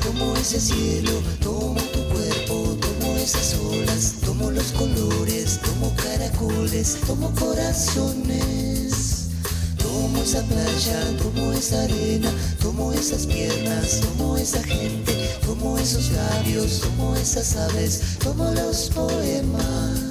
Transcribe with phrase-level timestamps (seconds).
[0.00, 1.12] tomo ese cielo,
[1.42, 9.28] tomo tu cuerpo, tomo esas olas, tomo los colores, tomo caracoles, tomo corazones.
[9.76, 16.80] Tomo esa playa, tomo esa arena, tomo esas piernas, tomo esa gente, tomo esos labios,
[16.80, 20.07] tomo esas aves, tomo los poemas.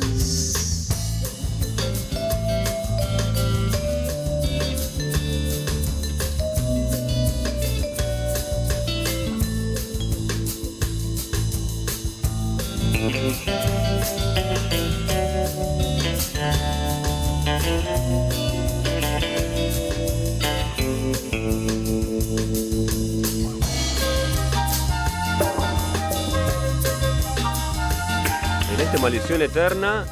[29.47, 30.05] Eterna,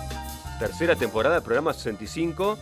[0.59, 2.57] tercera temporada, programa 65.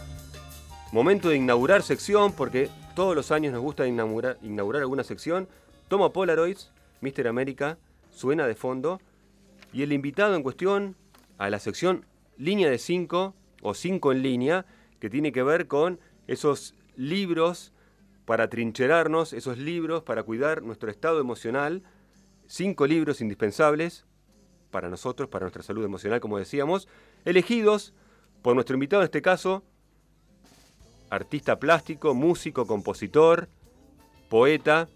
[0.92, 4.38] Momento de inaugurar sección, porque todos los años nos gusta inaugurar,
[4.82, 5.48] alguna sección.
[5.88, 7.78] Toma Polaroids, Mister América,
[8.10, 9.00] suena de fondo.
[9.72, 10.96] Y el invitado en cuestión
[11.38, 12.08] a la sección
[12.38, 14.66] Línea de 5 o 5 en línea,
[15.00, 17.72] que tiene que ver con esos libros
[18.26, 21.84] para trincherarnos, esos libros para cuidar nuestro estado emocional.
[22.48, 24.06] Cinco libros indispensables
[24.74, 26.90] para nosotros, para nuestra salud emocional, como decíamos,
[27.26, 27.94] elegidos
[28.42, 29.64] por nuestro invitado en este caso,
[31.12, 33.48] artista plástico, músico, compositor,
[34.30, 34.90] poeta,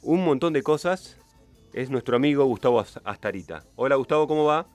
[0.00, 1.18] un montón de cosas,
[1.74, 3.64] es nuestro amigo Gustavo As- Astarita.
[3.74, 4.66] Hola Gustavo, ¿cómo va?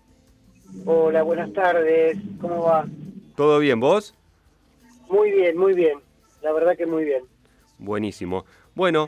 [0.85, 2.17] Hola, buenas tardes.
[2.41, 2.85] ¿Cómo va?
[3.37, 4.13] ¿Todo bien, vos?
[5.09, 5.99] Muy bien, muy bien.
[6.41, 7.23] La verdad que muy bien.
[7.77, 8.45] Buenísimo.
[8.75, 9.07] Bueno,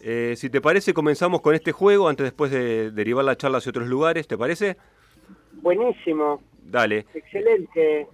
[0.00, 3.70] eh, si te parece, comenzamos con este juego antes después de derivar la charla hacia
[3.70, 4.76] otros lugares, ¿te parece?
[5.62, 7.06] Buenísimo, Dale.
[7.14, 8.06] excelente.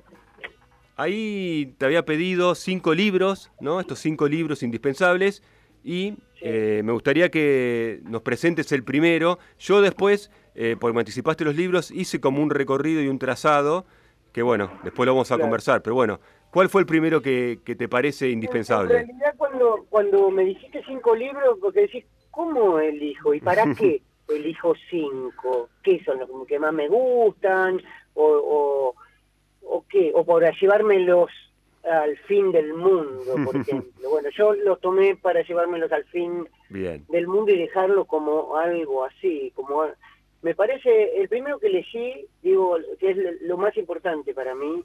[0.96, 3.80] Ahí te había pedido cinco libros, ¿no?
[3.80, 5.42] Estos cinco libros indispensables.
[5.84, 9.38] Y eh, me gustaría que nos presentes el primero.
[9.58, 13.84] Yo después, eh, porque me anticipaste los libros, hice como un recorrido y un trazado,
[14.32, 15.42] que bueno, después lo vamos a Claro.
[15.44, 15.82] conversar.
[15.82, 16.18] Pero bueno,
[16.56, 18.94] ¿cuál fue el primero que, que te parece En indispensable?
[18.94, 23.34] realidad, cuando, cuando me dijiste cinco libros, porque decís, ¿cómo elijo?
[23.34, 24.00] ¿Y para qué
[24.30, 25.68] elijo cinco?
[25.82, 27.82] ¿Qué son los que más me gustan?
[28.14, 28.94] ¿O, o,
[29.64, 30.12] o qué?
[30.14, 31.30] ¿O para llevármelos
[31.84, 34.08] al fin del mundo, por ejemplo?
[34.08, 37.04] Bueno, yo los tomé para llevármelos al fin Bien.
[37.10, 39.84] del mundo y dejarlo como algo así, como
[40.40, 44.82] me parece el primero que elegí, digo, que es lo más importante para mí,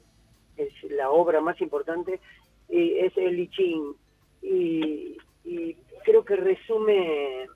[0.56, 2.20] es la obra más importante,
[2.68, 3.94] y es el I Ching
[4.42, 5.74] y, y
[6.04, 7.46] creo que resume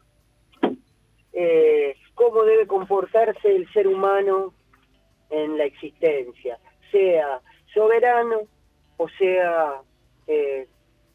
[1.33, 4.55] eh, cómo debe comportarse el ser humano
[5.31, 6.59] en la existencia,
[6.91, 7.41] sea
[7.75, 8.43] soberano
[8.97, 9.81] o sea
[10.27, 10.67] eh,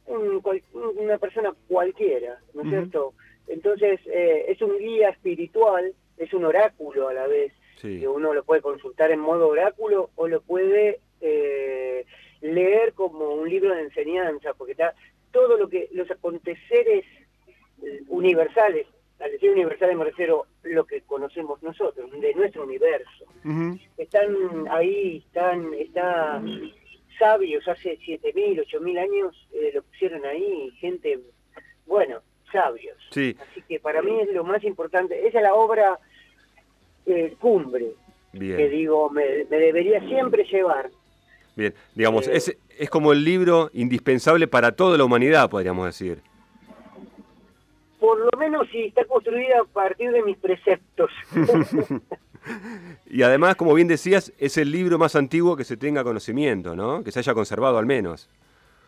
[0.06, 3.14] un cual- una persona cualquiera, ¿no es cierto?
[3.48, 8.00] Entonces eh, es un guía espiritual, es un oráculo a la vez, Sí.
[8.00, 12.06] que uno lo puede consultar en modo oráculo o lo puede eh,
[12.42, 14.94] leer como un libro de enseñanza, porque está
[15.32, 17.06] todo lo que los aconteceres
[18.08, 18.86] universales,
[19.20, 23.26] al decir universales me refiero a lo que conocemos nosotros, de nuestro universo
[23.98, 24.36] están
[24.70, 26.42] ahí, están, está
[27.18, 31.20] sabios hace 7.000, 8.000 años, eh, lo pusieron ahí, gente,
[31.86, 32.22] bueno,
[32.52, 32.98] sabios.
[33.12, 36.00] Sí, Así que para mí es lo más importante, esa es la obra
[37.06, 37.88] eh, cumbre
[38.34, 38.72] que bien.
[38.72, 40.90] digo, me, me debería siempre llevar.
[41.56, 41.74] Bien.
[41.96, 46.22] Digamos, Eh, es, es como el libro indispensable para toda la humanidad, podríamos decir.
[48.00, 51.12] Por lo menos si está construida a partir de mis preceptos.
[53.06, 57.04] Y además, como bien decías, es el libro más antiguo que se tenga conocimiento, ¿no?
[57.04, 58.28] Que se haya conservado al menos.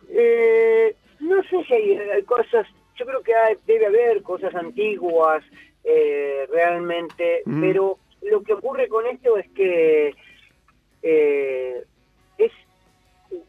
[0.10, 2.66] Eh, no sé si hay eh, cosas,
[2.98, 5.44] yo creo que hay- debe haber cosas antiguas
[5.84, 10.14] eh, realmente, pero lo que ocurre con esto es que
[11.02, 11.84] eh,
[12.38, 12.52] es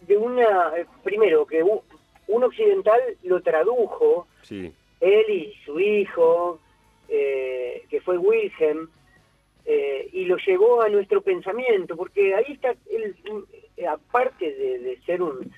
[0.03, 4.73] de una, eh, primero, que un occidental lo tradujo, Sí.
[5.01, 6.61] él y su hijo,
[7.09, 8.89] eh, que fue Wilhelm,
[9.67, 13.15] eh, y lo llevó a nuestro pensamiento, porque ahí está, él,
[13.77, 15.51] eh, aparte de, de ser un,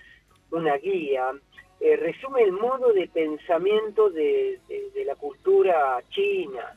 [0.50, 1.32] una guía,
[1.80, 6.76] eh, resume el modo de pensamiento de, de- de la cultura china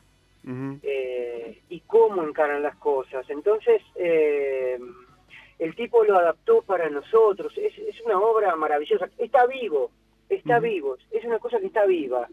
[0.82, 3.28] Eh, y cómo encaran las cosas.
[3.28, 4.78] Entonces, eh,
[5.58, 7.52] el tipo lo adaptó para nosotros.
[7.56, 9.08] Es, es una obra maravillosa.
[9.18, 9.90] Está vivo,
[10.28, 10.96] está vivo.
[11.10, 12.28] Es una cosa que está viva.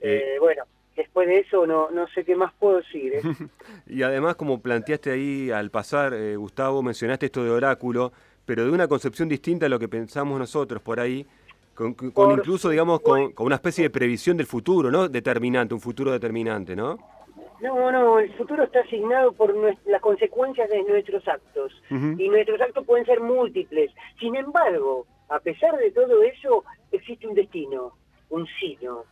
[0.00, 0.64] Eh, Eh, bueno,
[0.96, 3.14] después de eso no, no sé qué más puedo decir.
[3.14, 3.22] ¿eh?
[3.86, 8.12] Y además, como planteaste ahí al pasar, eh, Gustavo, mencionaste esto de oráculo,
[8.46, 11.26] pero de una concepción distinta a lo que pensamos nosotros por ahí,
[11.74, 15.08] Con, con Por incluso, digamos, con, con una especie de previsión del futuro, ¿no?
[15.08, 16.98] Determinante, un futuro determinante, ¿no?
[17.60, 19.54] No, no, el futuro está asignado por
[19.86, 21.72] las consecuencias de nuestros actos.
[21.90, 23.90] Y nuestros actos pueden ser múltiples.
[24.18, 27.92] Sin embargo, a pesar de todo eso, existe un destino,
[28.30, 29.04] un sino,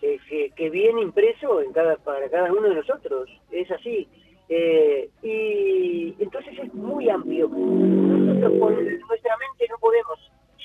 [0.00, 3.28] que, que- que viene impreso en cada, para cada uno de nosotros.
[3.50, 4.08] Es así.
[4.48, 7.48] Eh, y entonces es muy amplio.
[7.48, 10.18] Nosotros con nuestra mente no podemos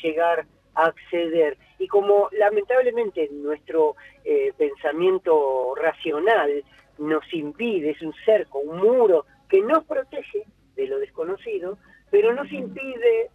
[0.03, 0.45] llegar
[0.77, 1.57] acceder.
[1.79, 6.63] Y como lamentablemente nuestro eh, pensamiento racional
[6.97, 10.45] nos impide, es un cerco, un muro que nos protege
[10.75, 11.77] de lo desconocido,
[12.09, 13.29] pero nos impide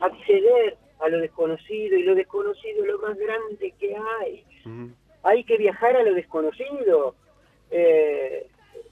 [0.00, 4.44] acceder a lo desconocido y lo desconocido es lo más grande que hay.
[5.22, 7.14] Hay que viajar a lo desconocido.
[7.70, 8.46] Eh,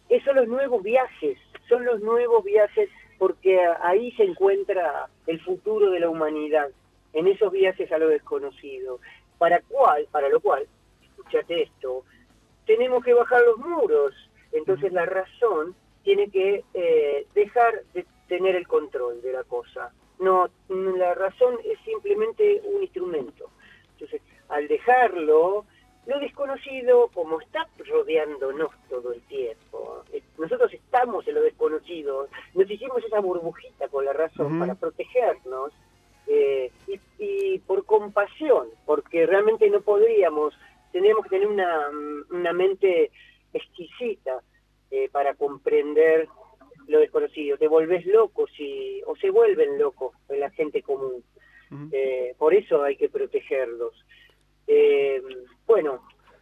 [0.09, 5.91] esos son los nuevos viajes, son los nuevos viajes porque ahí se encuentra el futuro
[5.91, 6.69] de la humanidad,
[7.15, 9.01] en esos viajes a lo desconocido.
[9.39, 10.67] Para cual, para lo cual,
[11.03, 12.05] escúchate esto,
[12.67, 14.15] tenemos que bajar los muros.
[14.53, 19.93] Entonces la razón tiene que eh, dejar de tener el control de la cosa.
[20.21, 23.51] No, la razón es simplemente un instrumento.
[23.93, 25.65] Entonces, al dejarlo,
[26.07, 32.71] lo desconocido, como está rodeándonos todo el tiempo, eh, nosotros estamos en lo desconocido, nos
[32.71, 35.73] hicimos esa burbujita con la razón para protegernos,
[36.27, 40.55] eh, y, y por compasión, porque realmente no podríamos,
[40.93, 43.11] tendríamos que tener una, mm, una mente
[43.53, 44.41] exquisita
[44.91, 46.29] eh, para comprender
[46.87, 47.57] lo desconocido.
[47.57, 51.23] Te volvés loco si, o se vuelven locos en la gente común.
[51.91, 53.93] Eh, por eso hay que protegerlos.
[54.67, 55.21] Eh,
[55.67, 56.01] bueno,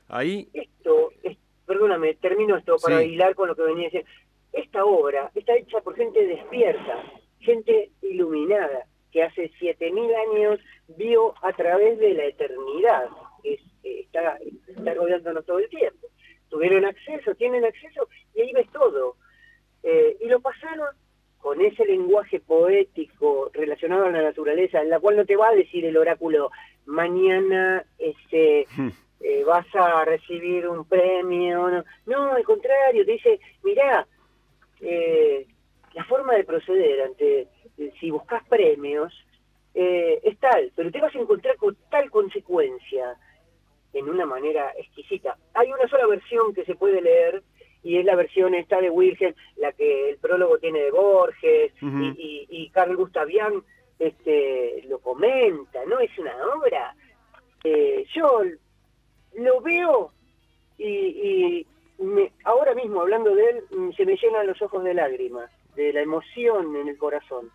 [0.09, 3.11] Ahí, esto, es, perdóname, termino esto para Sí.
[3.13, 4.11] hilar con lo que venía diciendo.
[4.53, 7.03] Esta obra está hecha por gente despierta,
[7.41, 13.09] gente iluminada, que hace 7.000 años vio a través de la eternidad,
[13.43, 16.09] que es, eh, está, está rodeándonos todo el tiempo.
[16.49, 19.17] Tuvieron acceso, tienen acceso, y ahí ves todo.
[19.83, 20.89] Eh, y lo pasaron
[21.39, 25.55] con ese lenguaje poético relacionado a la naturaleza, en la cual no te va a
[25.55, 26.51] decir el oráculo,
[26.87, 28.67] mañana este,
[29.21, 31.69] eh, vas a recibir un premio.
[31.69, 34.07] No, no al contrario, te dice, mirá,
[34.81, 35.47] eh,
[35.95, 37.49] la forma de proceder ante,
[38.01, 39.13] si buscas premios,
[39.75, 43.17] eh, es tal, pero te vas a encontrar con tal consecuencia
[43.93, 45.37] en una manera exquisita.
[45.55, 47.43] Hay una sola versión que se puede leer
[47.83, 51.73] y es la versión esta de Wilhelm, la que el prólogo tiene de Borges
[52.17, 53.63] y, y, y Carl Gustav Jung
[53.99, 55.99] este, lo comenta, ¿no?
[56.01, 56.95] Es una obra.
[57.65, 58.43] eh, yo
[59.35, 60.13] lo veo
[60.79, 61.67] y, y
[61.99, 65.93] me- ahora mismo hablando de él mm, se me llenan los ojos de lágrimas, de
[65.93, 67.51] la emoción en el corazón.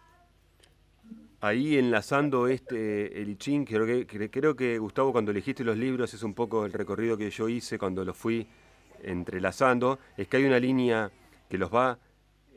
[1.48, 6.24] Ahí enlazando este el creo que, cre- creo que Gustavo cuando elegiste los libros es
[6.24, 8.48] un poco el recorrido que yo hice cuando los fui
[9.04, 11.12] entrelazando, es que hay una línea
[11.50, 11.98] que los va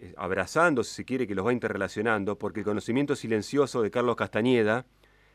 [0.01, 4.17] eh, abrazando, si se quiere, que los va interrelacionando, porque el conocimiento silencioso de Carlos
[4.17, 4.85] Castañeda,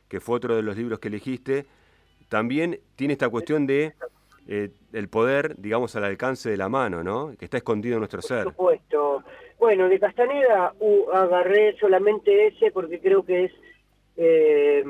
[0.07, 1.65] que fue otro de los libros que elegiste,
[2.29, 3.93] también tiene esta cuestión de
[4.47, 7.35] eh, el poder, digamos, al alcance de la mano, ¿no?
[7.37, 8.43] Que está escondido en nuestro Por ser.
[8.43, 9.23] supuesto.
[9.65, 13.51] Bueno, de Castaneda uh, agarré solamente ese porque creo que es
[14.15, 14.83] eh,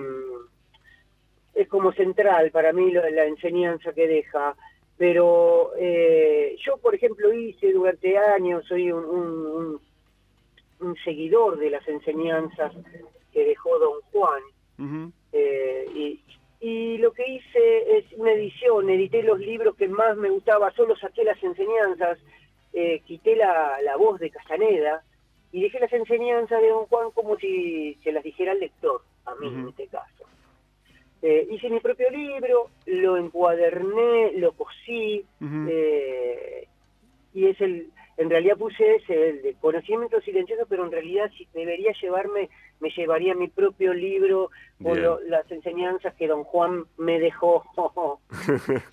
[1.53, 4.53] es como central para mí lo- la enseñanza que deja.
[4.97, 9.81] Pero eh, yo, por ejemplo, hice durante años, soy un, un- un-
[10.81, 12.73] un seguidor de las enseñanzas
[13.31, 14.43] que dejó Don Juan.
[15.31, 16.19] Eh, y,
[16.59, 20.97] y lo que hice es una edición, edité los libros que más me gustaba, solo
[20.97, 22.19] saqué las enseñanzas,
[22.75, 25.03] eh, quité la, la voz de Castaneda
[25.51, 29.33] y dejé las enseñanzas de Don Juan como si se las dijera el lector, a
[29.35, 30.25] mí en este caso.
[31.21, 36.67] Eh, hice mi propio libro, lo encuaderné, lo cosí, eh,
[37.33, 41.47] y es el, en realidad puse ese, el de conocimiento silencioso, pero en realidad si
[41.53, 45.01] debería llevarme, me llevaría mi propio libro Bien.
[45.01, 47.63] lo- las enseñanzas que don Juan me dejó.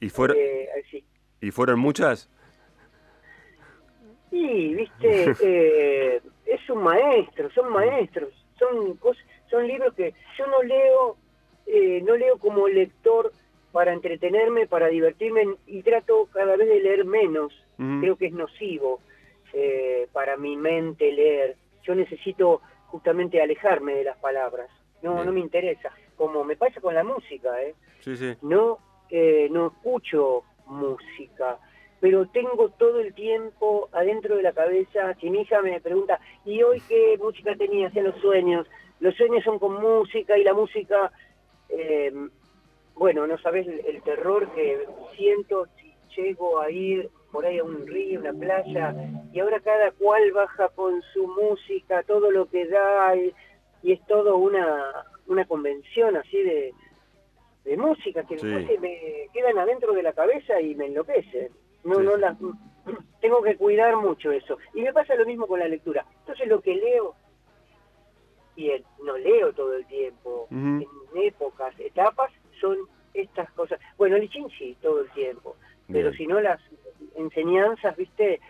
[0.00, 1.04] ¿Y, fueron, Eh, así.
[1.40, 2.28] ¿Y fueron muchas?
[4.30, 9.16] Y, viste, eh, es un maestro, son maestros, son cos-
[9.50, 11.16] son libros que yo no leo,
[11.66, 13.32] eh, no leo como lector
[13.72, 17.52] para entretenerme, para divertirme, y trato cada vez de leer menos.
[18.00, 18.98] Creo que es nocivo
[19.52, 21.54] eh, para mi mente leer.
[21.84, 24.68] Yo necesito justamente alejarme de las palabras.
[25.00, 25.26] No, Bien.
[25.26, 25.92] no me interesa.
[26.16, 27.76] Como me pasa con la música, ¿eh?
[28.00, 28.34] Sí, sí.
[28.42, 28.78] no
[29.10, 31.58] eh, no escucho música,
[32.00, 35.14] pero tengo todo el tiempo adentro de la cabeza.
[35.20, 38.66] Si mi hija me pregunta, ¿y hoy qué música tenías en los sueños?
[39.00, 41.12] los sueños son con música y la música,
[41.68, 42.12] eh,
[42.94, 47.86] bueno, no sabes el, terror que siento si llego a ir por ahí a un
[47.86, 48.94] río, una playa,
[49.32, 53.32] y ahora cada cual baja con su música, todo lo que da, y,
[53.82, 56.72] y es todo una, una convención así de,
[57.68, 58.46] de música que Sí.
[58.46, 61.48] después se me quedan adentro de la cabeza y me enloquecen.
[61.84, 62.36] No, Sí, no las,
[63.20, 64.58] tengo que cuidar mucho eso.
[64.74, 66.04] Y me pasa lo mismo con la lectura.
[66.20, 67.14] Entonces lo que leo,
[68.56, 70.84] y el- no leo todo el tiempo, en
[71.14, 72.76] épocas, etapas, son
[73.14, 73.78] estas cosas.
[73.96, 75.56] Bueno, el chin sí, todo el tiempo.
[75.90, 76.60] Pero si no las
[77.14, 78.40] enseñanzas, viste,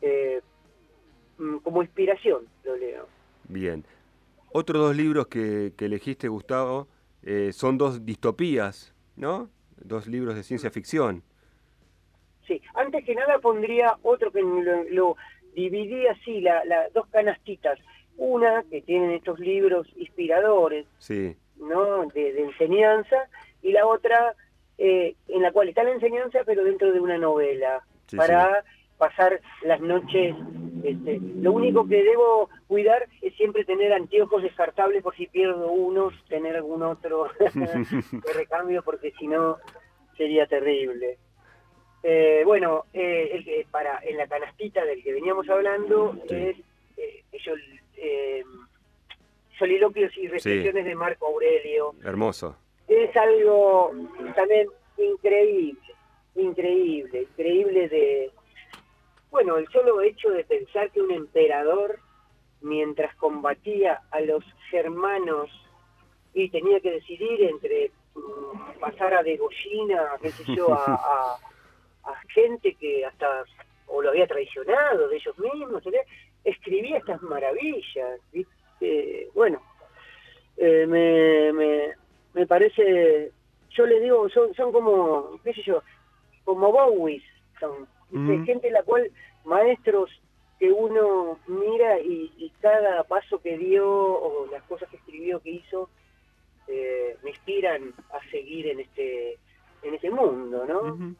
[0.00, 0.40] eh,
[1.38, 3.06] mm, como inspiración lo leo.
[3.48, 3.84] Bien.
[4.52, 6.86] Otros dos libros que, que elegiste, Gustavo,
[7.22, 9.50] eh, son dos distopías, ¿no?
[9.76, 11.22] Dos libros de ciencia ficción.
[12.46, 15.16] Sí, antes que nada pondría otro que lo, lo
[15.54, 17.78] dividí así, la, la- dos canastitas.
[18.16, 21.36] Una que tienen estos libros inspiradores, Sí.
[21.56, 22.06] ¿no?
[22.06, 23.16] De, de enseñanza,
[23.62, 24.34] y la otra
[24.78, 28.64] eh, en la cual está la enseñanza, pero dentro de una novela, Sí, para
[28.96, 30.34] pasar las noches.
[30.82, 36.10] Este, lo único que debo cuidar es siempre tener anteojos descartables por si pierdo uno,
[36.28, 39.56] tener algún otro de recambio, porque si no
[40.16, 41.18] sería terrible.
[42.02, 46.34] Eh, bueno, eh, el que para en la canastita del que veníamos hablando Sí.
[46.36, 46.56] es
[46.96, 47.24] eh,
[47.96, 48.44] eh,
[49.58, 51.94] soliloquios y reflexiones de Marco Aurelio.
[52.04, 52.56] Hermoso.
[52.86, 53.92] Es algo
[54.34, 55.78] también increíble,
[56.36, 58.30] increíble, increíble de...
[59.30, 61.98] Bueno, el solo hecho de pensar que un emperador,
[62.60, 65.50] mientras combatía a los germanos
[66.34, 71.38] y tenía que decidir entre mm, pasar a degollina, qué sé yo, a, a-
[72.04, 73.44] a gente que hasta
[73.86, 76.06] o lo había traicionado de ellos mismos, ¿entendés?
[76.44, 79.28] escribía estas maravillas, ¿viste?
[79.34, 79.60] Bueno,
[80.56, 81.94] eh, me, me,
[82.34, 83.32] me parece,
[83.70, 85.82] yo le digo, son, son como, qué sé yo,
[86.44, 87.22] como Bowies,
[87.60, 88.44] son Ujú.
[88.44, 89.10] gente la cual,
[89.44, 90.10] maestros
[90.58, 95.50] que uno mira y, y cada paso que dio o las cosas que escribió, que
[95.50, 95.88] hizo,
[96.66, 99.38] eh, me inspiran a seguir en este
[99.82, 101.14] en este mundo, ¿no?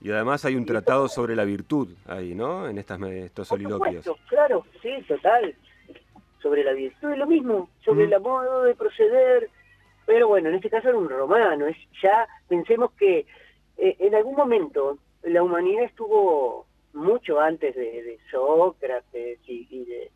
[0.00, 2.68] Y además hay un tratado sobre la virtud ahí, ¿no?
[2.68, 4.04] En estas, estos Por soliloquios.
[4.04, 5.54] supuesto, claro, sí, total.
[6.40, 8.14] Sobre la virtud, es lo mismo, sobre Ujú.
[8.14, 9.50] el modo de proceder.
[10.06, 11.66] Pero bueno, en este caso era un romano.
[11.66, 13.26] Es, ya pensemos que
[13.76, 20.10] eh, en algún momento la humanidad estuvo mucho antes de, Sócrates y, de...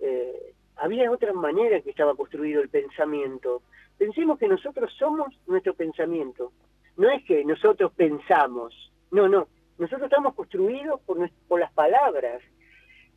[0.00, 3.62] eh, había otra manera que estaba construido el pensamiento.
[3.96, 6.52] Pensemos que nosotros somos nuestro pensamiento.
[6.96, 9.48] No es que nosotros pensamos, no, no.
[9.78, 12.42] Nosotros estamos construidos por las palabras,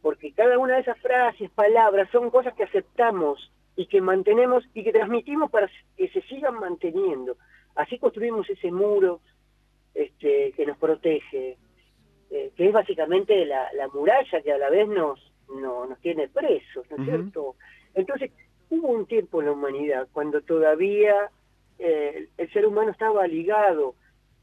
[0.02, 4.84] porque cada una de esas frases, palabras, son cosas que aceptamos y que mantenemos y
[4.84, 7.38] que transmitimos para que se sigan manteniendo.
[7.76, 9.22] Así construimos ese muro
[9.94, 11.58] este, que nos protege,
[12.30, 15.20] eh, que es básicamente la, la muralla que a la vez nos,
[15.50, 17.56] no, nos tiene presos, ¿no es cierto?
[17.94, 18.32] Entonces,
[18.70, 21.30] hubo un tiempo en la humanidad cuando todavía
[21.78, 23.96] eh, el ser humano estaba ligado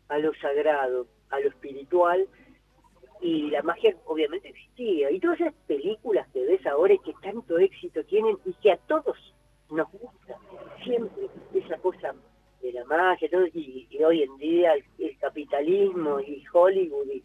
[0.09, 2.27] a lo sagrado, a lo espiritual,
[3.21, 5.11] y la magia obviamente existía.
[5.11, 8.77] Y todas esas películas que ves ahora y que tanto éxito tienen y que a
[8.77, 9.17] todos
[9.71, 10.37] nos gusta
[10.85, 12.15] siempre esa cosa
[12.63, 17.23] de la magia todo, y, y hoy en día el, el capitalismo y Hollywood y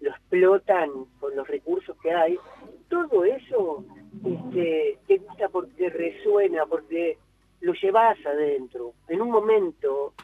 [0.00, 2.38] lo explotan con los recursos que hay,
[2.88, 3.84] todo eso
[4.24, 7.18] este, te gusta porque resuena, porque
[7.60, 8.92] lo llevas adentro.
[9.08, 10.14] En un momento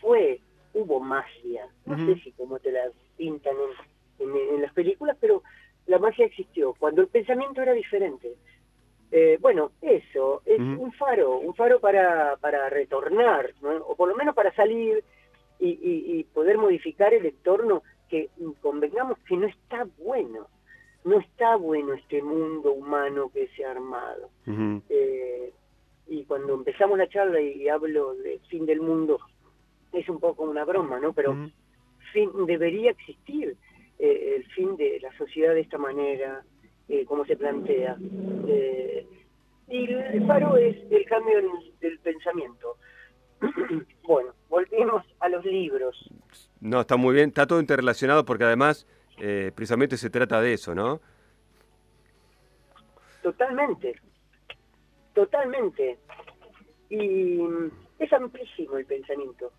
[0.00, 0.40] fue,
[0.72, 3.54] hubo magia, no sé si como te la pintan
[4.18, 5.42] en, en- en las películas, pero
[5.86, 8.34] la magia existió, cuando el pensamiento era diferente.
[9.10, 13.76] Eh, bueno, eso, es un faro, un faro para, para retornar, ¿no?
[13.76, 15.02] o por lo menos para salir
[15.58, 20.46] y, y- y poder modificar el entorno que mm, convengamos que no está bueno,
[21.04, 24.28] no está bueno este mundo humano que se ha armado.
[24.90, 25.52] Eh,
[26.06, 29.18] y cuando empezamos la charla y, y hablo de fin del mundo,
[29.92, 31.12] es un poco una broma, ¿no?
[31.14, 31.32] Pero
[32.12, 33.56] fin, debería existir
[33.98, 36.42] eh, el fin de la sociedad de esta manera,
[36.88, 37.96] eh, como se plantea.
[38.48, 39.06] Eh,
[39.68, 42.76] y el faro es el cambio en- del pensamiento.
[44.04, 46.10] bueno, volvemos a los libros.
[46.60, 48.86] No, está muy bien, está todo interrelacionado porque además
[49.18, 51.00] eh, precisamente se trata de eso, ¿no?
[53.22, 53.94] Totalmente,
[55.14, 55.98] totalmente.
[56.88, 57.40] Y
[57.98, 59.52] es amplísimo el pensamiento.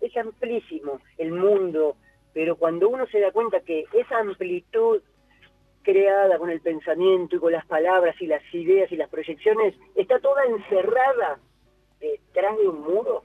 [0.00, 1.96] Es amplísimo el mundo,
[2.32, 5.00] pero cuando uno se da cuenta que esa amplitud
[5.86, 10.18] creada con el pensamiento y con las palabras y las ideas y las proyecciones, está
[10.18, 11.38] toda encerrada
[12.00, 13.22] detrás de un muro.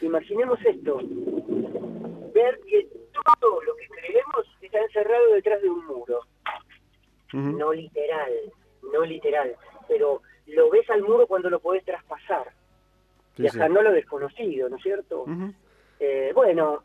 [0.00, 0.98] Imaginemos esto,
[2.34, 6.20] ver que todo lo que creemos está encerrado detrás de un muro.
[7.32, 8.32] No literal,
[8.92, 9.54] no literal,
[9.86, 12.50] pero lo ves al muro cuando lo podés traspasar,
[13.36, 15.26] viajando a lo desconocido, ¿no es cierto?
[16.00, 16.82] Eh, bueno,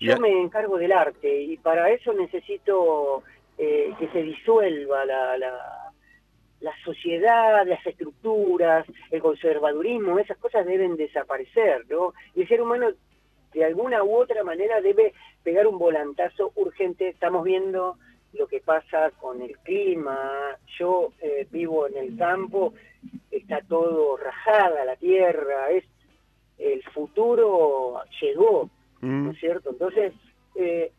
[0.00, 3.22] yo me encargo del arte y para eso necesito
[3.58, 5.92] eh, que se disuelva la, la,
[6.60, 12.12] la, sociedad, las estructuras, el conservadurismo, esas cosas deben desaparecer, ¿no?
[12.34, 12.88] Y el ser humano
[13.52, 17.08] de alguna u otra manera debe pegar un volantazo urgente.
[17.08, 17.96] Estamos viendo
[18.34, 20.18] lo que pasa con el clima.
[20.78, 22.74] Yo eh, vivo en el campo,
[23.30, 25.84] está todo rajada la tierra, es
[26.58, 28.70] el futuro llegó,
[29.00, 29.70] ¿no es cierto?
[29.70, 30.12] Entonces,
[30.54, 30.90] eh,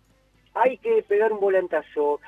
[0.54, 2.20] hay que pegar un volantazo.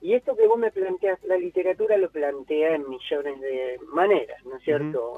[0.00, 4.56] Y esto que vos me planteas, la literatura lo plantea en millones de maneras, ¿no
[4.56, 5.14] es cierto?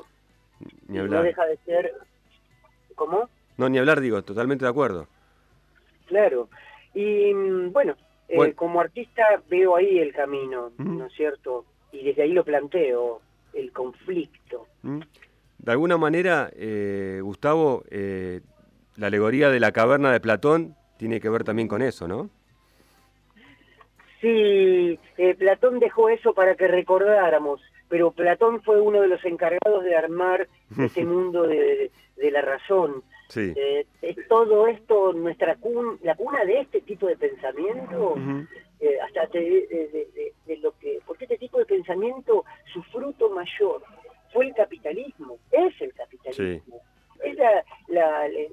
[0.88, 1.20] Ni hablar.
[1.20, 1.92] No deja de ser...
[2.94, 3.28] ¿Cómo?
[3.56, 5.06] No, ni hablar, digo, totalmente de acuerdo.
[6.06, 6.48] Claro.
[6.94, 7.96] Y mm, bueno,
[8.28, 11.64] eh, como artista veo ahí el camino, ¿no es cierto?
[11.92, 13.20] Y desde ahí lo planteo,
[13.52, 14.66] el conflicto.
[14.82, 18.40] De alguna manera, eh, Gustavo, eh,
[18.96, 22.30] la alegoría de la caverna de Platón tiene que ver también con eso, ¿no?
[24.22, 25.00] Sí,
[25.36, 30.48] Platón dejó eso para que recordáramos, pero Platón fue uno de los encargados de armar
[30.78, 33.02] ese mundo de, la razón.
[33.28, 33.52] Sí.
[34.28, 38.14] todo esto, nuestra cuna, la cuna de este tipo de pensamiento,
[39.04, 43.82] hasta de, lo que, porque este tipo de pensamiento, su fruto mayor
[44.32, 46.80] fue el capitalismo, es el capitalismo.
[47.24, 47.36] Es
[47.88, 48.52] la, eh,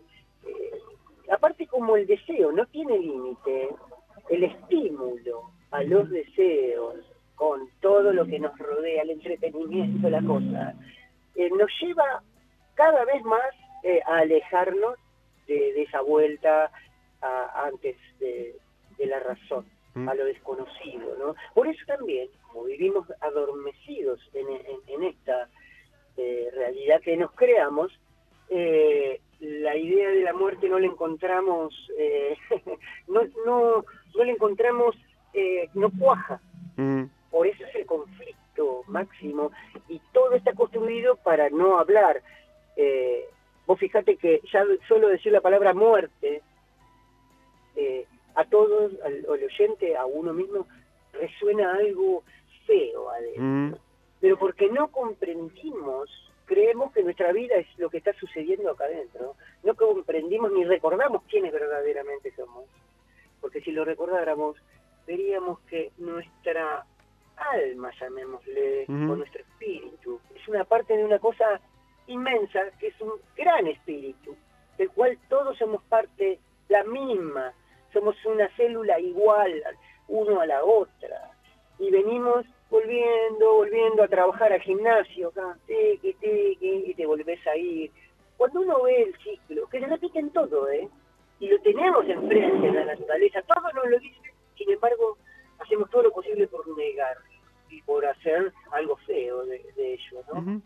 [1.31, 3.69] aparte como el deseo no tiene límite,
[4.29, 6.95] el estímulo a los deseos
[7.35, 10.75] con todo lo que nos rodea, el entretenimiento, la cosa,
[11.35, 12.21] eh, nos lleva
[12.75, 14.95] cada vez más eh, a alejarnos
[15.47, 16.71] de, esa vuelta
[17.21, 18.55] antes de,
[19.05, 20.09] la razón, mm.
[20.09, 21.15] a lo desconocido.
[21.17, 21.35] ¿no?
[21.53, 25.49] Por eso también, como vivimos adormecidos en esta
[26.53, 27.91] realidad que nos creamos,
[28.49, 32.35] eh, la idea de la muerte no la encontramos, eh,
[33.07, 34.95] no, no, no la encontramos,
[35.33, 36.39] eh, no cuaja.
[36.77, 37.03] Mm.
[37.31, 39.51] Por eso es el conflicto máximo
[39.87, 42.21] y todo está construido para no hablar.
[43.67, 46.41] vos fijate que ya solo decir la palabra muerte,
[48.35, 50.65] a todos, al, oyente, a uno mismo,
[51.13, 52.23] resuena algo
[52.65, 53.43] feo adentro.
[53.43, 53.73] Mm
[54.19, 56.09] pero porque no comprendimos,
[56.45, 61.23] creemos que nuestra vida es lo que está sucediendo acá adentro, no comprendimos ni recordamos
[61.29, 62.65] quiénes verdaderamente somos,
[63.39, 64.57] porque si lo recordáramos,
[65.09, 66.85] veríamos que nuestra
[67.35, 71.59] alma, llamémosle, o nuestro espíritu, es una parte de una cosa
[72.05, 74.37] inmensa, que es un gran espíritu,
[74.77, 77.51] del cual todos somos parte, la misma,
[77.91, 79.51] somos una célula igual
[80.09, 81.31] uno a la otra,
[81.79, 87.91] y venimos volviendo, volviendo a trabajar al gimnasio, acá, y te volvés a ir.
[88.37, 90.87] Cuando uno ve el ciclo, que se repite en todo, ¿eh?
[91.39, 95.17] y lo tenemos enfrente en la naturaleza, todo nos lo dice, sin embargo,
[95.59, 97.17] hacemos todo lo posible por negar
[97.69, 100.61] y por hacer algo feo de, ello, ¿no?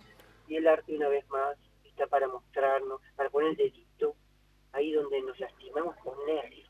[0.48, 4.16] Y el arte, una vez más, está para mostrarnos, para poner el dedito
[4.74, 6.70] ahí donde nos lastimamos con nervios.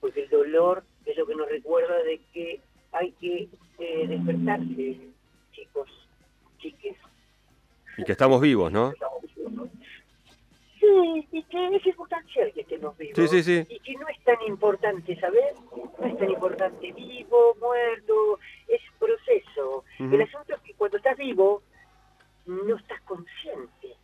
[0.00, 2.60] Porque el dolor es lo que nos recuerda de que
[2.90, 4.98] hay que eh, despertarse,
[5.52, 5.88] chicos,
[6.58, 6.96] chiques.
[7.96, 8.92] Y que estamos vivos, ¿no?
[10.80, 13.14] Sí, y que es importante que estemos vivos.
[13.14, 13.66] Sí, sí, sí.
[13.68, 15.54] Y que no es tan importante, ¿sabes?
[16.00, 19.84] No es tan importante vivo, muerto, es proceso.
[19.98, 21.62] El asunto es que cuando estás vivo,
[22.46, 23.96] no estás consciente.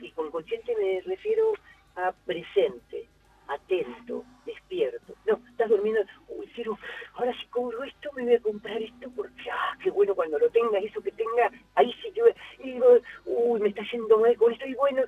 [0.00, 1.52] Y con consciente me refiero
[1.96, 3.08] a presente
[3.48, 5.14] atento, despierto.
[5.26, 6.78] No, estás durmiendo, uy, pero
[7.14, 10.48] ahora si cobro esto, me voy a comprar esto porque, ah, qué bueno cuando lo
[10.50, 12.24] tenga, eso que tenga, ahí sí yo,
[12.60, 12.86] y digo,
[13.26, 15.02] uy, me está yendo mal con esto, y bueno,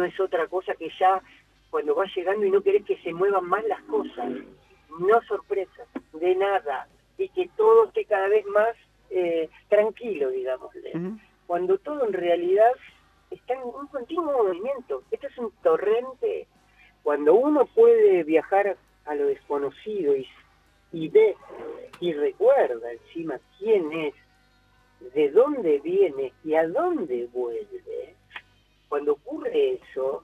[0.00, 1.20] no es otra cosa que ya
[1.70, 4.32] cuando vas llegando y no querés que se muevan más las cosas,
[4.98, 8.74] no sorpresas, de nada, y que todo esté cada vez más
[9.10, 10.70] eh, tranquilo, digamos.
[11.46, 12.72] Cuando todo en realidad
[13.30, 15.02] está en un continuo movimiento.
[15.10, 16.46] Esto es un torrente.
[17.02, 20.26] Cuando uno puede viajar a lo desconocido y
[20.92, 21.36] y ve
[22.00, 24.14] y recuerda encima quién es,
[25.14, 28.14] de dónde viene y a dónde vuelve,
[28.90, 30.22] cuando ocurre eso,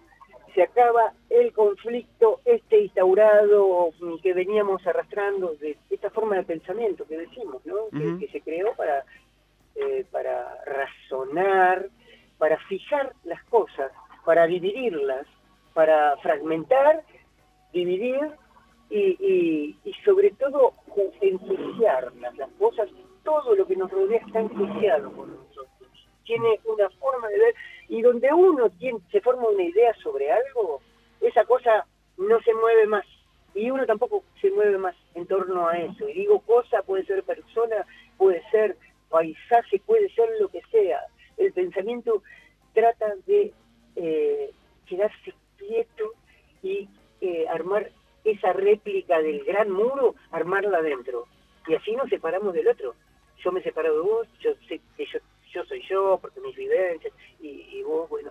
[0.55, 3.91] se acaba el conflicto este instaurado
[4.23, 7.89] que veníamos arrastrando de esta forma de pensamiento que decimos, ¿no?
[8.19, 9.05] que, se creó para,
[9.77, 11.89] eh, para razonar,
[12.39, 13.93] para fijar las cosas,
[14.25, 15.27] para dividirlas,
[15.73, 17.05] para fragmentar,
[17.73, 18.21] dividir
[18.91, 20.73] y, y, sobre todo
[21.21, 22.89] enjuiciarlas, las cosas,
[23.23, 25.91] todo lo que nos rodea está enjuiciado por nosotros.
[26.25, 27.55] Tiene una forma de ver,
[27.89, 30.81] y donde uno tiene, se forma una idea sobre algo,
[31.21, 33.05] esa cosa no se mueve más.
[33.55, 36.09] Y uno tampoco se mueve más en torno a eso.
[36.09, 37.87] Y digo cosa, puede ser persona,
[38.19, 38.77] puede ser
[39.09, 41.01] paisaje, puede ser lo que sea.
[41.39, 42.23] El pensamiento
[42.75, 43.53] trata de
[43.97, 44.51] eh,
[44.87, 46.13] quedarse quieto
[46.63, 46.89] y
[47.21, 47.91] eh, armar
[48.25, 51.27] esa réplica del gran muro, armarla adentro.
[51.67, 52.95] Y así nos separamos del otro.
[53.43, 55.19] Yo me separo de vos, yo sé que yo,
[55.57, 58.31] yo soy yo, porque mis vivencias, y, vos, bueno,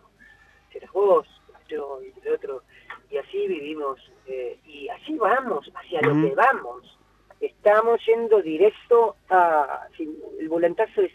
[0.72, 1.28] serás vos,
[1.68, 2.62] yo y el otro.
[3.10, 6.98] Y así vivimos, eh, y así vamos, hacia lo que vamos.
[7.42, 9.88] Estamos yendo directo a...
[10.40, 11.12] El volantazo es...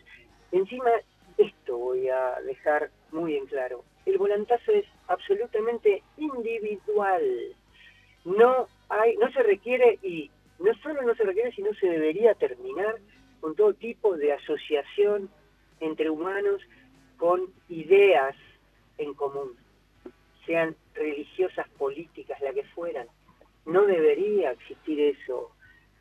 [0.53, 0.91] Encima,
[1.39, 3.85] esto voy a dejar muy en claro.
[4.05, 7.23] El volantazo es absolutamente individual
[8.25, 12.97] no hay, no se requiere y no solo no se requiere, sino se debería terminar
[13.41, 15.31] con todo tipo de asociación
[15.81, 16.61] entre humanos
[17.17, 18.37] con ideas
[18.99, 19.57] en común,
[20.47, 23.07] sean religiosas, políticas, la que fueran.
[23.67, 25.51] No debería existir eso.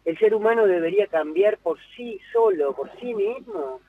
[0.05, 3.81] El ser humano debería cambiar por sí solo, por sí mismo,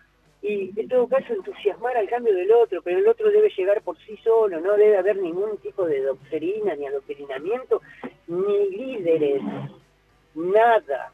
[0.43, 3.99] y en todo caso entusiasmar al cambio del otro, pero el otro debe llegar por
[3.99, 7.83] sí solo, no debe haber ningún tipo de doctrina ni adoctrinamiento,
[8.27, 9.43] ni líderes,
[10.35, 11.13] nada.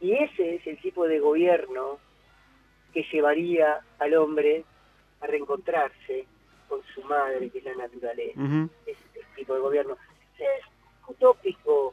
[0.00, 1.98] Y ese es el tipo de gobierno
[2.94, 4.64] que llevaría al hombre
[5.20, 6.26] a reencontrarse
[6.68, 8.40] con su madre, que es la naturaleza.
[8.86, 9.98] Ese es el tipo de gobierno.
[10.38, 10.64] Es
[11.06, 11.92] utópico,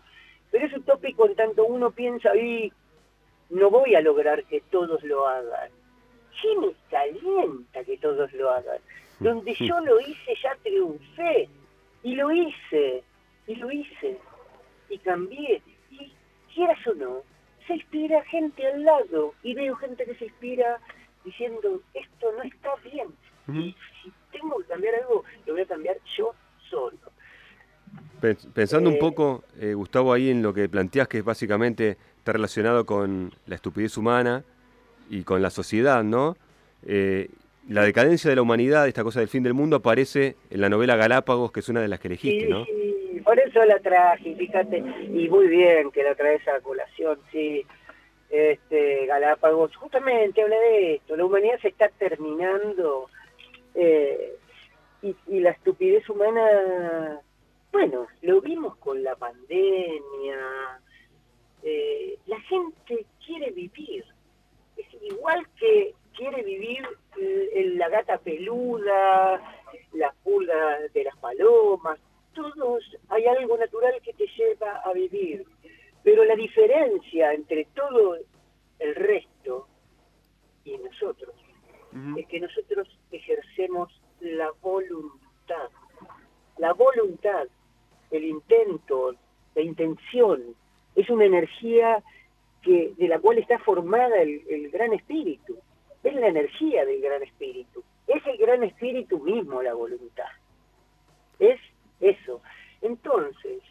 [0.50, 2.72] pero es utópico en tanto uno piensa, y
[3.50, 5.72] no voy a lograr que todos lo hagan
[6.42, 8.80] ¿qué me calienta que todos lo hagan?
[9.20, 11.48] Donde yo lo hice ya triunfé,
[12.04, 13.04] y lo hice,
[13.48, 14.18] y lo hice,
[14.90, 15.62] y cambié,
[15.92, 16.12] y
[16.54, 17.22] quieras o no,
[17.68, 20.80] se inspira gente al lado, y veo gente que se inspira
[21.24, 23.08] diciendo, esto no está bien,
[23.54, 26.34] y si tengo que cambiar algo, lo voy a cambiar yo
[26.70, 26.98] solo.
[28.54, 32.34] Pensando un eh, poco, eh, Gustavo, ahí en lo que planteas, que es básicamente está
[32.34, 34.44] relacionado con la estupidez humana,
[35.12, 36.38] y con la sociedad, ¿no?
[36.86, 37.30] Eh,
[37.68, 40.96] la decadencia de la humanidad, esta cosa del fin del mundo, aparece en la novela
[40.96, 42.64] Galápagos, que es una de las que elegiste, ¿no?
[42.66, 47.66] Sí, por eso la traje, fíjate, y muy bien que la traes a colación, sí.
[48.30, 53.10] Este, Galápagos, justamente habla de esto, la humanidad se está terminando
[53.76, 54.38] eh,
[55.02, 57.20] y, la estupidez humana,
[57.74, 60.80] bueno, lo vimos con la pandemia,
[61.64, 64.06] eh, la gente quiere vivir,
[65.02, 66.88] igual que quiere vivir
[67.78, 69.42] la gata peluda,
[69.94, 72.00] la pulga de las palomas,
[72.34, 75.46] todos hay algo natural que te lleva a vivir.
[76.04, 78.18] Pero la diferencia entre todo
[78.80, 79.68] el resto
[80.66, 81.36] y nosotros
[82.18, 83.90] es que nosotros ejercemos
[84.22, 85.70] la voluntad.
[86.58, 87.48] La voluntad,
[88.12, 89.16] el intento,
[89.56, 90.56] la intención,
[90.96, 92.02] es una energía
[92.62, 95.58] que de la cual está formada el, gran espíritu.
[96.04, 97.84] Es la energía del gran espíritu.
[98.08, 100.30] Es el gran espíritu mismo la voluntad.
[101.40, 101.60] Es
[102.02, 102.42] eso.
[102.82, 103.64] Entonces,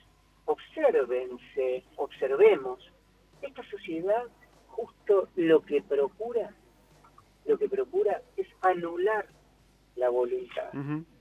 [0.46, 2.90] observense, observemos,
[3.42, 4.24] esta sociedad
[4.68, 6.54] justo lo que procura,
[7.46, 9.26] lo que procura es anular
[9.96, 10.70] la voluntad,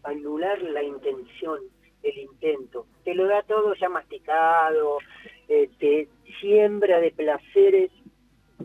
[0.03, 1.59] anular la intención,
[2.03, 2.85] el intento.
[3.03, 4.99] Te lo da todo ya masticado,
[5.47, 6.07] eh, te
[6.39, 7.91] siembra de placeres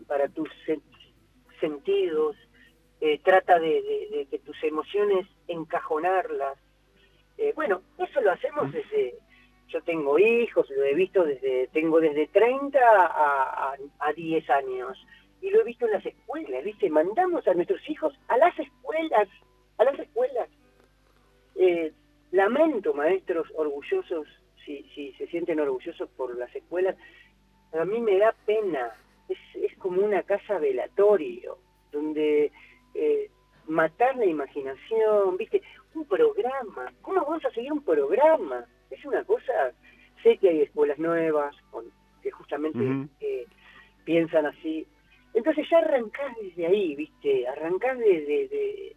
[0.07, 0.49] para tus
[1.59, 2.35] sentidos,
[3.01, 6.57] eh, trata de, que tus emociones encajonarlas.
[7.37, 9.15] Eh, bueno, eso lo hacemos desde,
[9.67, 14.97] yo tengo hijos, lo he visto desde, tengo desde 30 a, a, a 10 años,
[15.41, 16.89] y lo he visto en las escuelas, ¿viste?
[16.89, 19.27] Mandamos a nuestros hijos a las escuelas,
[19.77, 20.49] a las escuelas.
[22.31, 24.27] lamento, maestros orgullosos
[24.65, 26.95] si, si se sienten orgullosos por las escuelas,
[27.73, 28.91] a mí me da pena.
[29.29, 31.57] Es, es como una casa velatorio,
[31.91, 32.51] donde
[32.93, 33.29] eh,
[33.67, 35.61] matar la imaginación, ¿viste?
[35.95, 36.91] Un programa.
[37.01, 38.65] ¿Cómo vamos a seguir un programa?
[38.91, 39.71] Es una cosa.
[40.21, 41.85] Sé que hay escuelas nuevas con,
[42.21, 43.45] que justamente eh,
[44.03, 44.85] piensan así.
[45.33, 47.47] Entonces ya arrancás desde ahí, ¿viste?
[47.47, 48.95] Arrancás desde,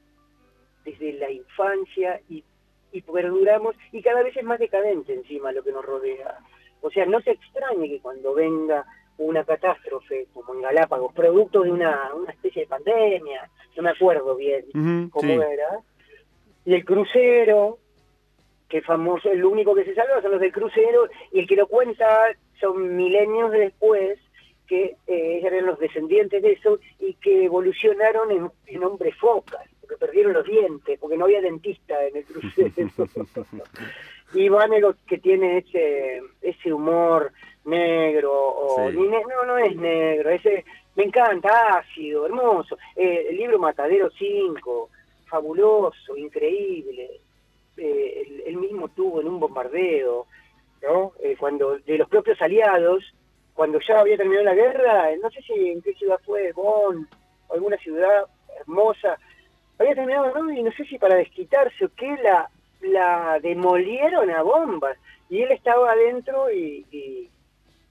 [0.84, 2.44] desde la infancia y,
[2.92, 6.38] y perduramos, y cada vez es más decadente encima lo que nos rodea.
[6.80, 8.84] O sea, no se extrañe que cuando venga
[9.18, 14.36] una catástrofe como en Galápagos, producto de una, una especie de pandemia, no me acuerdo
[14.36, 14.64] bien
[15.10, 15.80] cómo era,
[16.68, 17.78] y el crucero,
[18.68, 21.66] que famoso, el único que se salva son los del crucero, y el que lo
[21.66, 22.06] cuenta
[22.60, 24.18] son milenios después,
[24.66, 29.96] que eh, eran los descendientes de eso, y que evolucionaron en, en hombres focas, porque
[29.96, 32.70] perdieron los dientes, porque no había dentista en el crucero.
[34.34, 37.32] y Vanelo que tiene ese, ese humor
[37.64, 42.76] negro, o no, no es negro, ese me encanta, ácido, hermoso.
[42.94, 44.90] Eh, el libro Matadero 5,
[45.28, 47.20] fabuloso, increíble.
[47.76, 50.26] Eh, él, mismo tuvo en un bombardeo,
[50.82, 51.12] ¿no?
[51.20, 53.04] Eh, cuando de los propios aliados,
[53.54, 57.08] cuando ya había terminado la guerra, no sé si en qué ciudad fue, Bonn,
[57.48, 58.24] o alguna ciudad
[58.60, 59.16] hermosa,
[59.78, 60.52] había terminado, ¿no?
[60.52, 64.98] Y no sé si para desquitarse o qué, la, la demolieron a bombas.
[65.30, 67.30] Y él estaba adentro y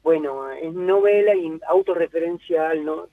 [0.08, 3.10] bueno, es novela y autorreferencial, ¿no?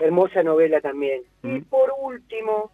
[0.00, 1.20] Hermosa novela también.
[1.42, 2.70] Y por último,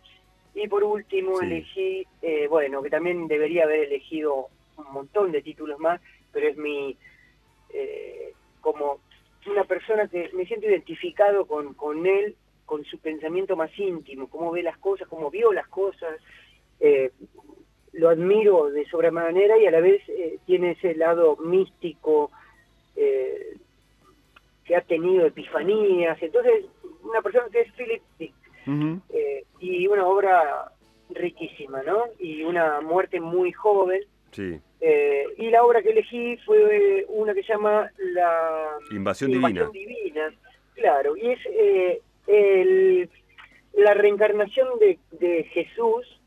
[0.55, 5.79] y por último elegí, eh, bueno, que también debería haber elegido un montón de títulos
[5.79, 6.01] más,
[6.33, 6.97] pero es mi,
[7.73, 9.01] eh, como
[9.47, 12.37] una persona que me siento identificado con, con él,
[12.67, 16.21] con su pensamiento más íntimo, cómo ve las cosas, cómo vio las cosas,
[16.81, 17.11] eh,
[17.93, 20.03] lo admiro de sobremanera y a la vez
[20.47, 22.31] tiene ese lado místico,
[22.97, 23.57] eh,
[24.65, 26.23] que ha tenido epifanías.
[26.23, 26.67] Entonces,
[27.03, 28.35] una persona que es Philip Dick.
[28.67, 30.73] Eh, y una obra
[31.11, 32.05] riquísima, ¿no?
[32.19, 34.03] Y una muerte muy joven.
[34.31, 34.59] Sí.
[34.81, 39.69] Eh, y la obra que elegí fue una que se llama La Invasión, Divina.
[40.75, 41.39] Claro, y es
[42.27, 43.11] el,
[43.75, 46.19] la reencarnación de, de Jesús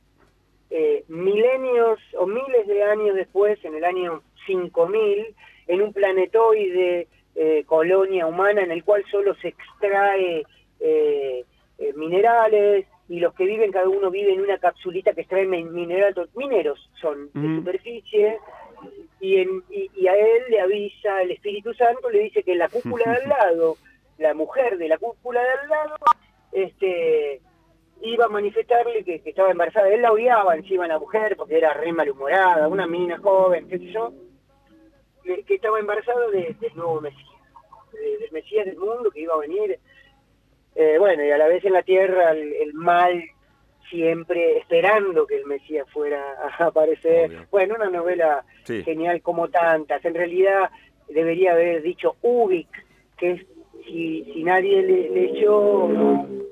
[1.08, 5.34] milenios o miles de años después, en el año 5000,
[5.68, 10.44] en un planetoide eh, colonia humana en el cual solo se extrae
[10.80, 11.44] eh,
[11.78, 16.16] eh, minerales y los que viven, cada uno vive en una capsulita que extrae minerales,
[16.36, 18.40] mineros son de superficie,
[19.20, 22.70] y, en, y, a él le avisa el Espíritu Santo, le dice que en la
[22.70, 23.78] cúpula de al lado,
[24.18, 25.96] la mujer de la cúpula de al lado,
[26.52, 27.42] este
[28.02, 29.90] iba a manifestarle que, que estaba embarazada.
[29.90, 33.80] Él la odiaba encima a la mujer porque era re malhumorada, una mina joven, qué
[33.80, 34.12] sé yo
[35.46, 37.30] que estaba embarazado de, del nuevo Mesías,
[37.94, 39.80] del Mesías del mundo que iba a venir.
[40.76, 43.24] Eh, bueno, y a la vez en la tierra el, mal
[43.90, 47.48] siempre esperando que el Mesías fuera a aparecer.
[47.50, 50.04] Bueno, una novela genial como tantas.
[50.04, 50.70] En realidad
[51.08, 52.68] debería haber dicho Ubik,
[53.18, 53.46] que es,
[53.86, 55.86] si, si nadie le, leyó,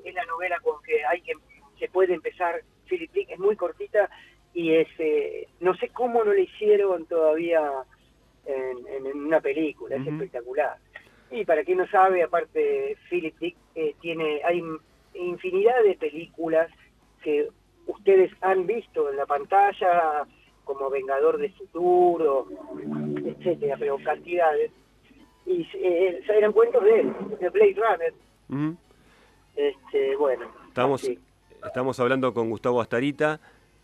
[0.04, 1.32] es la novela con que hay que
[1.78, 2.62] se puede empezar.
[2.86, 4.10] Philip Dick es muy cortita
[4.52, 7.62] y es, eh, no sé cómo no le hicieron todavía
[8.46, 10.76] en, una película, es espectacular.
[11.34, 14.62] Y para quien no sabe, aparte Philip Dick eh, tiene, hay
[15.14, 16.70] infinidad de películas
[17.24, 17.48] que
[17.88, 20.26] ustedes han visto en la pantalla,
[20.62, 22.46] como Vengador de Futuro,
[23.16, 24.70] etcétera, pero cantidades.
[25.44, 28.74] Y eh, eran cuentos de él, de Blade Runner.
[29.56, 30.46] este, bueno.
[30.68, 31.10] Estamos,
[31.66, 33.40] estamos hablando con Gustavo Astarita.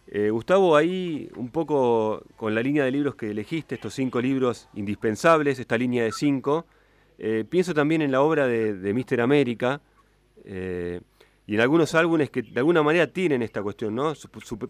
[0.06, 4.68] Eh, Gustavo, ahí un poco con la línea de libros que elegiste, estos cinco libros
[4.74, 6.64] indispensables, esta línea de cinco,
[7.20, 9.80] eh, pienso también en la obra de, de Mister América
[10.44, 11.00] eh,
[11.46, 14.14] y en algunos álbumes que de alguna manera tienen esta cuestión, ¿no?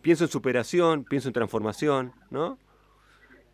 [0.03, 2.59] pienso en superación, pienso en transformación, ¿no?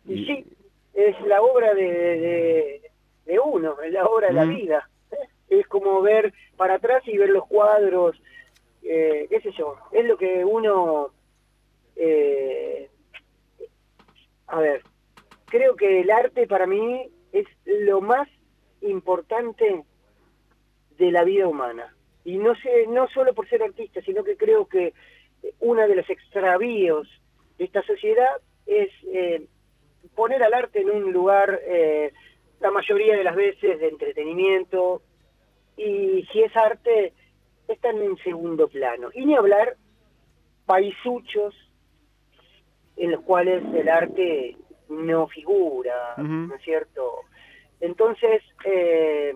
[0.05, 0.45] Y, sí,
[0.93, 2.81] es la obra de,
[3.25, 4.89] de, uno, es la obra de la vida.
[5.49, 8.15] Es como ver para atrás y ver los cuadros,
[8.81, 11.11] qué sé yo, es lo que uno
[11.97, 12.89] eh,
[14.47, 14.81] a ver,
[15.45, 18.27] creo que el arte para mí es lo más
[18.81, 19.83] importante
[20.97, 21.93] de la vida humana.
[22.23, 24.93] Y no sé, no solo por ser artista, sino que creo que
[25.59, 27.07] uno de los extravíos
[27.57, 29.45] de esta sociedad es eh,
[30.15, 32.11] poner al arte en un lugar, eh,
[32.59, 35.01] la mayoría de las veces, de entretenimiento,
[35.77, 37.13] y si es arte,
[37.67, 39.09] está en un segundo plano.
[39.13, 39.75] Y ni hablar
[40.65, 41.53] paisuchos
[42.97, 44.57] en los cuales el arte
[44.89, 47.21] no figura, ¿no es cierto?
[47.79, 49.33] Entonces, eh,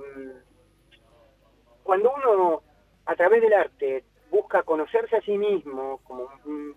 [1.83, 2.61] cuando uno
[3.05, 6.75] a través del arte busca conocerse a sí mismo como un,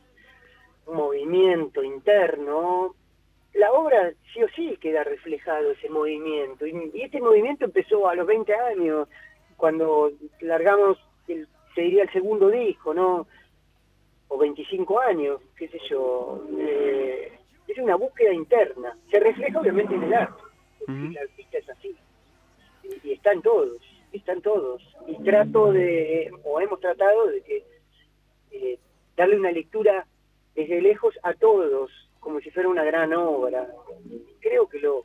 [0.87, 2.95] movimiento interno,
[3.55, 6.67] la obra sí o sí queda reflejado ese movimiento.
[6.67, 9.09] Y, este movimiento empezó a los 20 años
[9.57, 13.27] cuando largamos, el, se diría el segundo disco, ¿no?
[14.29, 16.45] O 25 años, qué sé yo.
[16.59, 17.33] Eh,
[17.67, 18.95] es una búsqueda interna.
[19.11, 20.44] Se refleja obviamente en el arte.
[20.89, 21.97] El artista es así.
[22.83, 23.79] Y, y están todos,
[24.13, 24.83] están todos.
[25.07, 27.65] Y trato de, o hemos tratado de que
[28.51, 28.79] eh,
[29.17, 30.07] darle una lectura
[30.55, 33.69] desde lejos a todos, como si fuera una gran obra.
[34.41, 35.05] Creo que lo,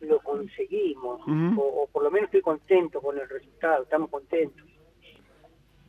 [0.00, 1.20] lo conseguimos,
[1.56, 4.66] o, o por lo menos estoy contento con el resultado, estamos contentos.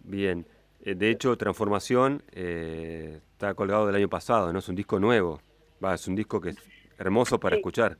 [0.03, 0.45] Bien.
[0.83, 4.59] Eh, De hecho, Transformación eh, está colgado del año pasado, ¿no?
[4.59, 5.39] Es un disco nuevo.
[5.83, 6.57] Va, es un disco que es
[6.97, 7.59] hermoso para Sí.
[7.59, 7.97] escuchar.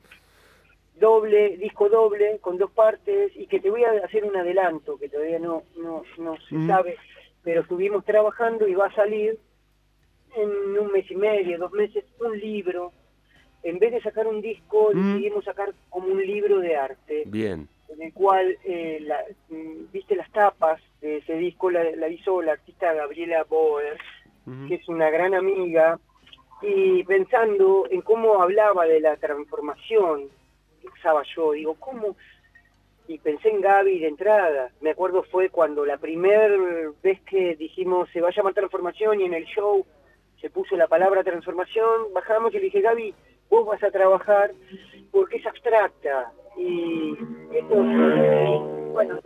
[0.99, 5.09] Doble, disco doble, con dos partes, y que te voy a hacer un adelanto, que
[5.09, 6.95] todavía no, no, no se sabe,
[7.43, 9.37] pero estuvimos trabajando y va a salir
[10.35, 12.91] en un mes y medio, dos meses, un libro.
[13.63, 17.23] En vez de sacar un disco, decidimos sacar como un libro de arte.
[17.25, 17.67] Bien.
[17.87, 22.41] en el cual, eh, la- mm, viste las tapas de ese disco, la, la hizo
[22.41, 23.97] la artista Gabriela Boer,
[24.67, 25.99] que es una gran amiga,
[26.63, 30.29] y pensando en cómo hablaba de la transformación,
[30.91, 32.15] pensaba yo, digo, ¿cómo?
[33.07, 36.49] Y pensé en Gaby de entrada, me acuerdo fue cuando la primera
[37.03, 39.85] vez que dijimos se va a llamar transformación y en el show
[40.41, 43.13] se puso la palabra transformación, bajamos y le dije, Gaby,
[43.49, 44.51] vos vas a trabajar
[45.11, 47.15] porque es abstracta y
[48.93, 49.19] bueno,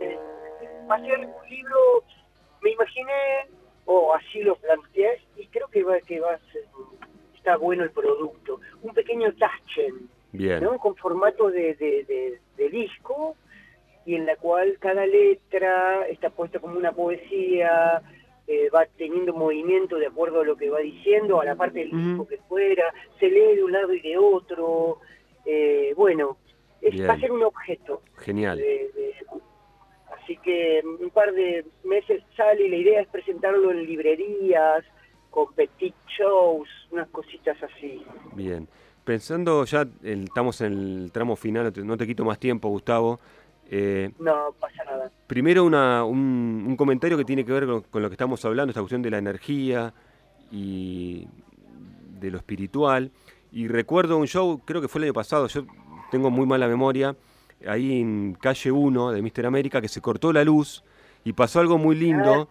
[0.90, 2.04] va a ser un libro,
[2.62, 3.48] me imaginé,
[3.86, 6.64] o así lo planteé, y creo que va, que va a ser,
[7.36, 10.62] está bueno el producto, un pequeño tachen, Bien.
[10.62, 10.78] ¿no?
[10.78, 13.36] Con formato de, de, de- de disco
[14.06, 18.02] y en la cual cada letra está puesta como una poesía,
[18.46, 21.90] eh, va teniendo movimiento de acuerdo a lo que va diciendo, a la parte del
[21.90, 22.84] disco que fuera,
[23.18, 24.98] se lee de un lado y de otro,
[25.44, 26.36] eh, bueno,
[26.80, 27.08] es, Bien.
[27.08, 28.02] va a ser un objeto.
[28.18, 28.58] Genial.
[28.58, 29.14] de- de-
[30.22, 34.84] así que un par de meses sale y la idea es presentarlo en librerías,
[35.30, 38.04] con petit shows, unas cositas así.
[38.34, 38.66] Bien.
[39.04, 40.72] Pensando ya, el- estamos en
[41.04, 43.18] el tramo final, no te, quito más tiempo, Gustavo.
[43.72, 45.10] Eh, No pasa nada.
[45.26, 48.70] primero una- un, un comentario que tiene que ver con, con lo que estamos hablando,
[48.70, 49.94] esta cuestión de la energía
[50.50, 51.26] y
[52.20, 53.10] de lo espiritual.
[53.52, 55.64] Y recuerdo un show, creo que fue el año pasado, yo
[56.10, 57.16] tengo muy mala memoria,
[57.66, 60.82] ahí en calle 1 de Mister América, que se cortó la luz
[61.24, 62.48] y pasó algo muy lindo.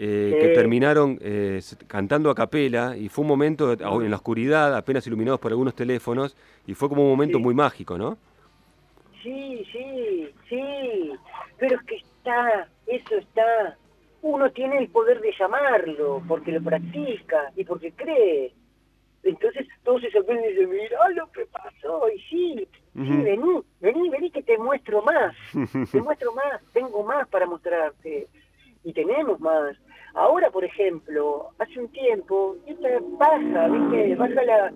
[0.00, 5.04] Eh, que terminaron eh, cantando a capela y fue un momento en la oscuridad, apenas
[5.08, 6.36] iluminados por algunos teléfonos,
[6.68, 7.42] y fue como un momento Sí.
[7.44, 8.16] muy mágico, ¿no?
[9.22, 11.12] Sí, sí, sí,
[11.58, 13.76] pero es que está, eso está.
[14.22, 18.52] Uno tiene el poder de llamarlo porque lo practica y porque cree.
[19.24, 24.10] Entonces todos se sorprenden y dicen, mira lo que pasó, y sí, sí, vení, vení,
[24.10, 25.34] vení que te muestro más,
[25.92, 28.28] te muestro más, tengo más para mostrarte,
[28.84, 29.76] y tenemos más.
[30.18, 34.16] Ahora, por ejemplo, hace un tiempo, esta baja, ¿viste?
[34.16, 34.72] Baja la,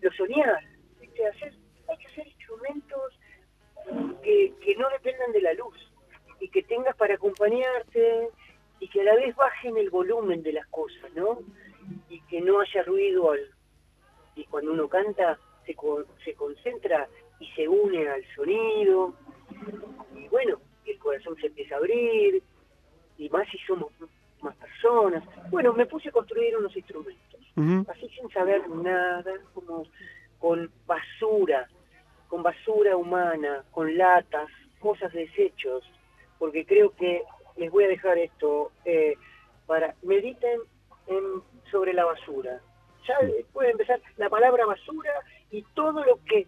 [0.00, 0.60] lo soñar,
[1.00, 1.26] ¿viste?
[1.26, 1.52] Hacer,
[1.88, 3.18] hay que hacer instrumentos
[4.22, 5.76] que, que no dependan de la luz
[6.38, 8.28] y que tengas para acompañarte
[8.78, 11.40] y que a la vez bajen el volumen de las cosas, ¿no?
[12.08, 13.40] Y que no haya ruido al...
[14.36, 17.08] Y cuando uno canta se, co- se concentra
[17.40, 19.14] y se une al sonido
[20.14, 22.40] y bueno, el corazón se empieza a abrir
[23.22, 23.90] y más si somos
[24.42, 25.22] más personas.
[25.50, 27.40] Bueno, me puse a construir unos instrumentos
[27.88, 29.84] así sin saber nada, como
[30.38, 31.68] con basura,
[32.28, 34.48] con basura humana, con latas,
[34.80, 35.84] cosas, desechos,
[36.38, 37.22] porque creo que
[37.56, 39.14] les voy a dejar esto eh,
[39.66, 40.60] para mediten
[41.06, 42.60] en- sobre la basura.
[43.06, 45.12] Ya eh, puede empezar la palabra basura
[45.50, 46.46] y todo lo que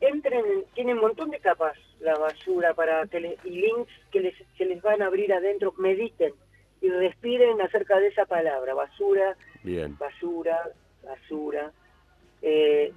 [0.00, 4.20] entren, en- tiene un montón de capas la basura para que le- y links que
[4.20, 6.32] les, se les van a abrir adentro, mediten
[6.80, 9.96] y respiren acerca de esa palabra, basura, Bien.
[9.98, 10.58] basura,
[11.04, 11.72] basura.
[12.42, 12.92] Eh,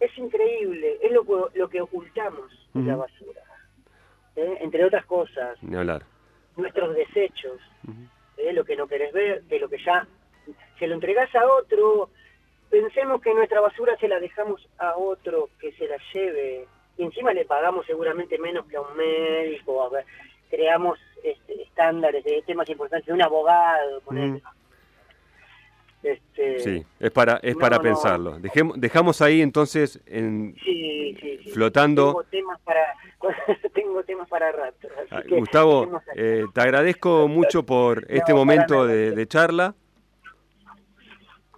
[0.00, 3.42] es increíble, es lo, que- lo que ocultamos la basura.
[4.36, 4.58] ¿eh?
[4.60, 6.02] Entre otras cosas, Ni hablar.
[6.56, 7.60] nuestros desechos.
[8.38, 8.52] ¿eh?
[8.52, 10.06] lo que no querés ver, que lo que ya
[10.78, 12.10] se lo entregás a otro,
[12.70, 16.66] pensemos que nuestra basura se la dejamos a otro que se la lleve,
[16.98, 20.04] y encima le pagamos seguramente menos que a un médico, a ver,
[20.50, 24.36] creamos este, estándares de temas importantes, de un abogado, ponele.
[24.38, 24.48] Ujú.
[26.02, 27.82] Este, Sí, es para, es No, para no.
[27.82, 28.38] pensarlo.
[28.38, 31.50] Dejemos, dejamos ahí entonces en, Sí, sí, sí.
[31.50, 32.06] Flotando.
[32.06, 32.94] Tengo temas para,
[33.74, 34.88] tengo temas para rato.
[34.98, 39.74] así Ah, que Gustavo, eh, te agradezco mucho por este momento de charla.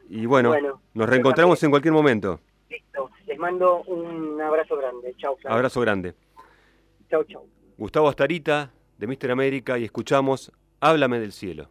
[0.09, 2.41] Y bueno, Bueno, nos reencontramos en cualquier momento.
[2.71, 3.11] Listo.
[3.27, 5.15] Les mando un abrazo grande.
[5.19, 5.53] Chau, chau.
[5.53, 6.15] Abrazo grande.
[7.11, 7.47] Chau, chau.
[7.77, 11.69] Gustavo Astarita, de Mister América y escuchamos Háblame del cielo.